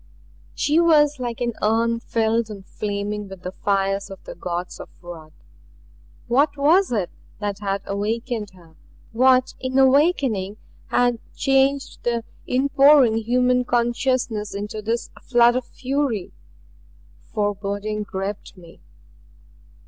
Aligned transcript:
She 0.55 0.79
was 0.79 1.19
like 1.19 1.41
an 1.41 1.53
urn 1.61 1.99
filled 1.99 2.49
and 2.49 2.65
flaming 2.65 3.29
with 3.29 3.43
the 3.43 3.51
fires 3.51 4.09
of 4.09 4.17
the 4.23 4.33
Gods 4.33 4.79
of 4.79 4.89
wrath. 4.99 5.45
What 6.27 6.57
was 6.57 6.91
it 6.91 7.11
that 7.39 7.59
had 7.59 7.83
awakened 7.85 8.49
her 8.55 8.75
what 9.11 9.53
in 9.59 9.77
awakening 9.77 10.57
had 10.87 11.19
changed 11.35 12.01
the 12.03 12.23
inpouring 12.47 13.17
human 13.17 13.63
consciousness 13.63 14.55
into 14.55 14.81
this 14.81 15.11
flood 15.21 15.55
of 15.55 15.65
fury? 15.65 16.31
Foreboding 17.31 18.01
gripped 18.01 18.57
me. 18.57 18.81